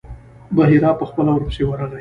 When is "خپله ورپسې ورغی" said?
1.09-1.89